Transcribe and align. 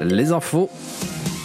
les 0.00 0.32
infos. 0.32 0.68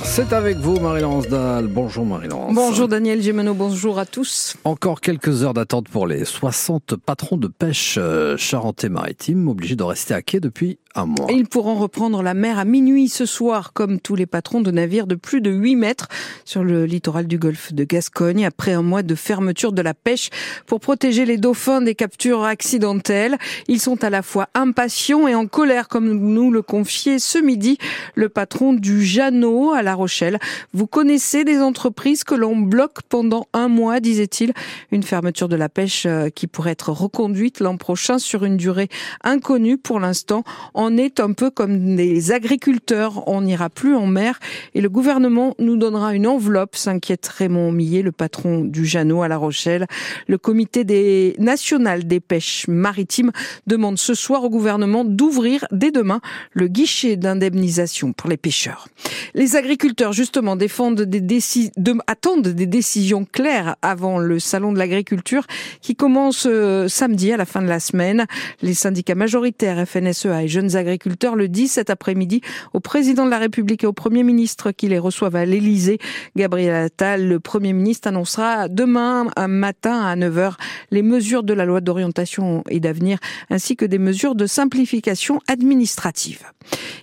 C'est 0.04 0.34
avec 0.34 0.58
vous, 0.58 0.80
Marie-Laurence 0.80 1.28
Dahl. 1.28 1.68
Bonjour, 1.68 2.06
Marie-Laurence. 2.06 2.54
Bonjour, 2.54 2.88
Daniel 2.88 3.22
Gemeno. 3.22 3.54
Bonjour 3.54 3.98
à 3.98 4.06
tous. 4.06 4.58
Encore 4.66 5.00
quelques 5.00 5.44
heures 5.44 5.54
d'attente 5.54 5.88
pour 5.88 6.06
les 6.06 6.26
60 6.26 6.96
patrons 6.98 7.38
de 7.38 7.48
pêche 7.48 7.96
euh, 7.98 8.36
charentais-maritimes 8.36 9.48
obligés 9.48 9.76
de 9.76 9.84
rester 9.84 10.14
à 10.14 10.22
quai 10.22 10.40
depuis 10.40 10.80
un 10.96 11.06
mois. 11.06 11.28
ils 11.30 11.48
pourront 11.48 11.76
reprendre 11.76 12.22
la 12.22 12.34
mer 12.34 12.60
à 12.60 12.66
minuit 12.66 13.08
ce 13.08 13.26
soir, 13.26 13.72
comme 13.72 14.02
tous 14.02 14.16
les 14.16 14.26
patrons 14.26 14.60
de 14.60 14.72
navires 14.72 15.08
de 15.08 15.16
plus 15.16 15.40
de 15.40 15.50
8 15.50 15.76
mètres 15.78 16.10
sur 16.44 16.66
le 16.66 16.86
littoral 16.86 17.28
du 17.28 17.38
golfe 17.38 17.72
de 17.72 17.86
Gascogne, 17.86 18.46
après 18.46 18.74
un 18.74 18.82
mois 18.82 19.04
de 19.04 19.16
fermeture 19.16 19.72
de 19.72 19.82
la 19.82 19.94
pêche 19.94 20.30
pour 20.66 20.82
protéger 20.82 21.24
les 21.24 21.38
dauphins 21.38 21.80
des 21.82 21.96
captures 21.96 22.44
accidentelles. 22.44 23.38
Ils 23.70 23.80
sont 23.80 24.04
à 24.04 24.10
la 24.10 24.22
fois 24.22 24.50
impatients 24.54 25.28
et 25.28 25.36
en 25.36 25.48
colère, 25.48 25.88
comme 25.88 26.12
nous 26.12 26.52
le 26.52 26.62
confiait 26.62 27.20
ce 27.20 27.38
midi 27.38 27.78
le 28.16 28.28
patron 28.28 28.74
du 28.74 29.06
Jeannot 29.06 29.72
à 29.72 29.84
La 29.84 29.91
Rochelle. 29.94 30.40
Vous 30.74 30.88
connaissez 30.88 31.44
des 31.44 31.60
entreprises 31.60 32.24
que 32.24 32.36
l'on 32.36 32.58
bloque 32.58 33.02
pendant 33.10 33.48
un 33.54 33.68
mois, 33.68 34.00
disait-il. 34.00 34.54
Une 34.92 35.04
fermeture 35.04 35.50
de 35.50 35.56
la 35.56 35.70
pêche 35.70 36.06
euh, 36.06 36.30
qui 36.30 36.48
pourrait 36.48 36.72
être 36.72 36.92
reconduite 36.92 37.60
l'an 37.60 37.78
prochain 37.78 38.20
sur 38.20 38.46
une 38.46 38.58
durée 38.58 38.90
inconnue 39.24 39.78
pour 39.78 40.00
l'instant. 40.00 40.44
On 40.74 40.98
est 40.98 41.20
un 41.20 41.34
peu 41.34 41.50
comme 41.50 41.96
des 41.96 42.32
agriculteurs. 42.32 43.28
On 43.28 43.42
n'ira 43.42 43.70
plus 43.70 43.96
en 43.96 44.08
mer 44.08 44.40
et 44.74 44.82
le 44.82 44.90
gouvernement 44.90 45.56
nous 45.60 45.78
donnera 45.78 46.14
une 46.14 46.28
enveloppe, 46.28 46.76
s'inquiète 46.76 47.28
Raymond 47.28 47.72
Millet, 47.72 48.02
le 48.02 48.12
patron 48.12 48.64
du 48.64 48.86
Jeannot 48.86 49.24
à 49.24 49.28
La 49.28 49.38
Rochelle. 49.38 49.88
Le 50.28 50.38
comité 50.38 50.84
des 50.84 51.36
national 51.38 52.06
des 52.06 52.20
pêches 52.20 52.68
maritimes 52.68 53.32
demande 53.68 53.98
ce 53.98 54.14
soir 54.14 54.44
au 54.44 54.50
gouvernement 54.50 55.06
d'ouvrir 55.06 55.66
dès 55.72 55.92
demain 55.92 56.22
le 56.54 56.68
guichet 56.68 57.16
d'indemnisation 57.16 58.14
pour 58.14 58.30
les 58.30 58.38
pêcheurs. 58.38 58.88
Les 59.34 59.56
agriculteurs, 59.56 59.81
justement, 60.12 60.56
défendent 60.56 61.02
des 61.02 61.22
de, 61.22 61.98
attendent 62.08 62.48
des 62.48 62.66
décisions 62.66 63.26
claires 63.26 63.76
avant 63.82 64.20
le 64.20 64.40
salon 64.40 64.72
de 64.72 64.78
l'agriculture 64.78 65.46
qui 65.82 65.96
commence 65.96 66.48
euh, 66.50 66.88
samedi 66.88 67.32
à 67.32 67.38
la 67.38 67.46
fin 67.46 67.62
de 67.62 67.68
la 67.68 67.80
semaine. 67.80 68.26
Les 68.62 68.74
syndicats 68.74 69.16
majoritaires 69.16 69.88
FNSEA 69.88 70.44
et 70.44 70.48
jeunes 70.48 70.76
agriculteurs 70.76 71.36
le 71.36 71.48
disent 71.48 71.74
cet 71.74 71.90
après-midi 71.90 72.42
au 72.74 72.80
président 72.80 73.26
de 73.26 73.32
la 73.32 73.38
République 73.38 73.84
et 73.84 73.88
au 73.88 73.94
premier 73.94 74.24
ministre 74.24 74.72
qui 74.72 74.88
les 74.88 75.00
reçoivent 75.00 75.36
à 75.36 75.46
l'Élysée. 75.46 76.00
Gabriel 76.36 76.76
Attal, 76.76 77.28
le 77.28 77.40
premier 77.40 77.74
ministre, 77.74 78.08
annoncera 78.08 78.68
demain 78.68 79.28
matin 79.48 80.02
à 80.02 80.16
9h 80.16 80.54
les 80.92 81.02
mesures 81.02 81.44
de 81.44 81.54
la 81.54 81.66
loi 81.66 81.82
d'orientation 81.82 82.64
et 82.70 82.80
d'avenir 82.80 83.18
ainsi 83.50 83.76
que 83.76 83.86
des 83.86 84.00
mesures 84.00 84.36
de 84.36 84.46
simplification 84.46 85.40
administrative. 85.48 86.44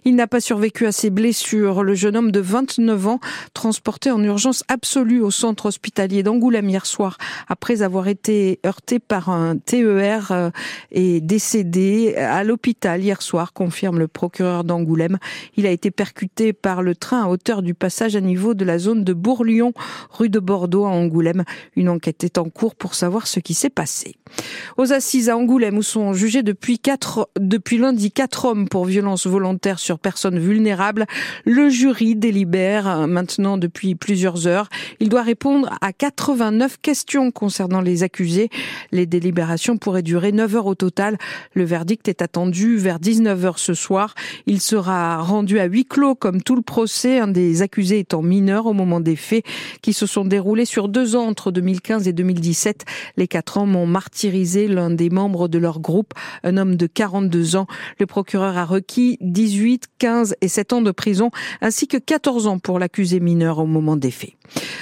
Il 0.05 0.15
n'a 0.15 0.27
pas 0.27 0.41
survécu 0.41 0.87
à 0.87 0.93
ses 0.93 1.11
blessures. 1.11 1.83
Le 1.83 1.95
jeune 1.95 2.17
homme 2.17 2.31
de 2.31 2.41
29 2.69 3.07
ans, 3.07 3.21
transporté 3.55 4.11
en 4.11 4.23
urgence 4.23 4.63
absolue 4.69 5.23
au 5.23 5.31
centre 5.31 5.67
hospitalier 5.67 6.23
d'Angoulême 6.23 6.69
hier 6.69 6.85
soir, 6.85 7.17
après 7.49 7.83
avoir 7.83 8.09
été 8.09 8.61
heurté 8.67 8.99
par 8.99 9.31
un 9.31 9.57
TER, 9.57 10.33
euh, 10.33 10.51
est 10.93 11.21
décédé 11.21 12.15
à 12.17 12.45
l'hôpital 12.45 13.03
hier 13.03 13.23
soir, 13.23 13.53
confirme 13.53 13.99
le 13.99 14.09
procureur 14.09 14.65
d'Angoulême. 14.65 15.19
Il 15.57 15.67
a 15.67 15.71
été 15.71 15.91
percuté 15.91 16.53
par 16.53 16.83
le 16.83 16.95
train 16.95 17.25
à 17.25 17.29
hauteur 17.29 17.63
du 17.63 17.75
passage 17.75 18.17
à 18.17 18.21
niveau 18.21 18.55
de 18.55 18.65
la 18.65 18.79
zone 18.79 19.05
de 19.05 19.13
Bourlion, 19.13 19.73
rue 20.11 20.29
de 20.29 20.39
Bordeaux 20.39 20.85
à 20.85 20.91
Angoulême. 20.91 21.45
Une 21.77 21.89
enquête 21.89 22.25
est 22.25 22.39
en 22.39 22.51
cours 22.51 22.75
pour 22.75 22.95
savoir 22.95 23.27
ce 23.27 23.41
qui 23.41 23.55
s'est 23.55 23.71
passé. 23.71 24.17
Aux 24.77 24.93
assises 24.93 25.31
à 25.31 25.37
Angoulême, 25.37 25.79
où 25.79 25.83
sont 25.83 26.13
jugés 26.13 26.43
depuis, 26.43 26.79
quatre, 26.79 27.31
depuis 27.39 27.79
lundi 27.79 28.13
quatre 28.13 28.45
hommes 28.45 28.69
pour 28.69 28.85
violence 28.85 29.27
volontaire 29.27 29.79
sur 29.79 29.99
personnes 29.99 30.39
vulnérables, 30.39 31.07
le 31.45 31.71
jury 31.71 32.15
délibère 32.15 32.58
maintenant 33.07 33.57
depuis 33.57 33.95
plusieurs 33.95 34.47
heures. 34.47 34.69
Il 35.01 35.09
doit 35.09 35.23
répondre 35.23 35.71
à 35.81 35.93
89 35.93 36.79
questions 36.81 37.31
concernant 37.31 37.81
les 37.81 38.03
accusés. 38.03 38.51
Les 38.93 39.07
délibérations 39.07 39.77
pourraient 39.77 40.03
durer 40.03 40.33
9 40.33 40.57
heures 40.57 40.67
au 40.67 40.75
total. 40.75 41.19
Le 41.55 41.65
verdict 41.65 42.09
est 42.09 42.23
attendu 42.23 42.77
vers 42.77 42.99
19 42.99 43.45
heures 43.45 43.59
ce 43.59 43.75
soir. 43.75 44.15
Il 44.47 44.61
sera 44.61 45.19
rendu 45.19 45.59
à 45.59 45.65
huis 45.65 45.85
clos 45.85 46.15
comme 46.15 46.43
tout 46.43 46.57
le 46.57 46.63
procès, 46.63 47.19
un 47.19 47.29
des 47.29 47.63
accusés 47.63 48.01
étant 48.01 48.23
mineur 48.23 48.67
au 48.67 48.73
moment 48.73 49.01
des 49.01 49.17
faits 49.17 49.45
qui 49.83 49.93
se 49.93 50.07
sont 50.07 50.25
déroulés 50.25 50.65
sur 50.65 50.89
deux 50.89 51.17
ans 51.17 51.27
entre 51.27 51.51
2015 51.51 52.09
et 52.09 52.13
2017. 52.13 52.85
Les 53.17 53.29
quatre 53.29 53.59
hommes 53.59 53.77
ont 53.77 53.87
martyrisé 53.87 54.69
l'un 54.69 54.91
des 54.91 55.11
membres 55.11 55.49
de 55.49 55.59
leur 55.59 55.81
groupe, 55.81 56.15
un 56.45 56.57
homme 56.57 56.77
de 56.77 56.87
42 56.87 57.57
ans. 57.57 57.67
Le 57.99 58.07
procureur 58.07 58.57
a 58.57 58.65
requis 58.65 59.19
18, 59.21 59.85
15 59.99 60.37
et 60.41 60.49
7 60.49 60.73
ans 60.73 60.83
de 60.83 60.91
prison 60.91 61.31
ainsi 61.61 61.87
que 61.89 61.97
14 61.97 62.38
ans 62.47 62.59
pour 62.59 62.79
l'accusé 62.79 63.21
mineur 63.21 63.59
au 63.59 63.67
moment 63.67 63.97
des 63.97 64.11
faits. 64.11 64.35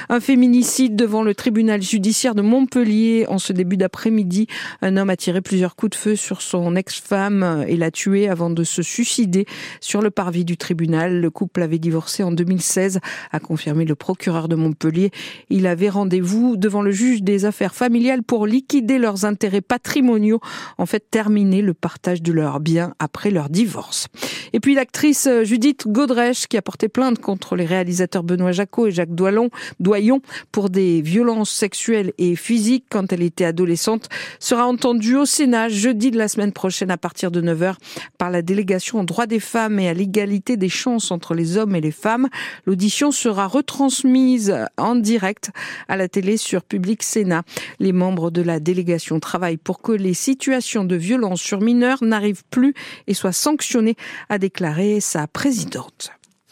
Un 0.08 0.20
féminicide 0.20 0.94
devant 0.94 1.22
le 1.22 1.34
tribunal 1.34 1.82
judiciaire 1.82 2.34
de 2.34 2.42
Montpellier 2.42 3.26
en 3.28 3.38
ce 3.38 3.52
début 3.52 3.76
d'après-midi. 3.76 4.46
Un 4.82 4.96
homme 4.96 5.10
a 5.10 5.16
tiré 5.16 5.40
plusieurs 5.40 5.74
coups 5.74 5.90
de 5.90 5.96
feu 5.96 6.16
sur 6.16 6.42
son 6.42 6.76
ex-femme 6.76 7.64
et 7.66 7.76
l'a 7.76 7.90
tuée 7.90 8.28
avant 8.28 8.50
de 8.50 8.62
se 8.62 8.82
suicider 8.82 9.46
sur 9.80 10.02
le 10.02 10.10
parvis 10.10 10.44
du 10.44 10.56
tribunal. 10.56 11.20
Le 11.20 11.30
couple 11.30 11.62
avait 11.62 11.80
divorcé 11.80 12.22
en 12.22 12.30
2016, 12.30 13.00
a 13.32 13.40
confirmé 13.40 13.84
le 13.84 13.96
procureur 13.96 14.48
de 14.48 14.54
Montpellier. 14.54 15.10
Il 15.50 15.66
avait 15.66 15.88
rendez-vous 15.88 16.56
devant 16.56 16.82
le 16.82 16.92
juge 16.92 17.22
des 17.22 17.44
affaires 17.44 17.74
familiales 17.74 18.22
pour 18.22 18.46
liquider 18.46 18.98
leurs 18.98 19.24
intérêts 19.24 19.60
patrimoniaux, 19.60 20.40
en 20.78 20.86
fait 20.86 21.10
terminer 21.10 21.62
le 21.62 21.74
partage 21.74 22.22
de 22.22 22.32
leurs 22.32 22.60
biens 22.60 22.94
après 22.98 23.30
leur 23.30 23.48
divorce. 23.48 24.06
Et 24.52 24.60
puis 24.60 24.74
l'actrice 24.74 25.28
Judith 25.42 25.88
Godrèche 25.88 26.46
qui 26.46 26.56
a 26.56 26.62
porté 26.62 26.88
plainte 26.88 27.18
contre 27.46 27.54
les 27.54 27.64
réalisateurs 27.64 28.24
Benoît 28.24 28.50
Jacot 28.50 28.88
et 28.88 28.90
Jacques 28.90 29.14
Doyon 29.14 30.20
pour 30.50 30.68
des 30.68 31.00
violences 31.00 31.50
sexuelles 31.50 32.12
et 32.18 32.34
physiques 32.34 32.86
quand 32.90 33.12
elle 33.12 33.22
était 33.22 33.44
adolescente 33.44 34.08
sera 34.40 34.66
entendue 34.66 35.14
au 35.14 35.26
Sénat 35.26 35.68
jeudi 35.68 36.10
de 36.10 36.18
la 36.18 36.26
semaine 36.26 36.50
prochaine 36.50 36.90
à 36.90 36.96
partir 36.96 37.30
de 37.30 37.40
9h 37.40 37.74
par 38.18 38.30
la 38.30 38.42
délégation 38.42 39.00
aux 39.00 39.04
droits 39.04 39.28
des 39.28 39.38
femmes 39.38 39.78
et 39.78 39.88
à 39.88 39.94
l'égalité 39.94 40.56
des 40.56 40.68
chances 40.68 41.12
entre 41.12 41.34
les 41.34 41.56
hommes 41.56 41.76
et 41.76 41.80
les 41.80 41.92
femmes. 41.92 42.28
L'audition 42.66 43.12
sera 43.12 43.46
retransmise 43.46 44.52
en 44.76 44.96
direct 44.96 45.52
à 45.86 45.96
la 45.96 46.08
télé 46.08 46.38
sur 46.38 46.64
Public 46.64 47.04
Sénat. 47.04 47.44
Les 47.78 47.92
membres 47.92 48.32
de 48.32 48.42
la 48.42 48.58
délégation 48.58 49.20
travaillent 49.20 49.56
pour 49.56 49.82
que 49.82 49.92
les 49.92 50.14
situations 50.14 50.82
de 50.82 50.96
violence 50.96 51.40
sur 51.40 51.60
mineurs 51.60 52.02
n'arrivent 52.02 52.44
plus 52.50 52.74
et 53.06 53.14
soient 53.14 53.30
sanctionnées, 53.30 53.96
a 54.30 54.38
déclaré 54.38 55.00
sa 55.00 55.28
présidente. 55.28 56.10